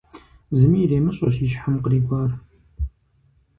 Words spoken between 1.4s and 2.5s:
щхьэм кърикӀуар.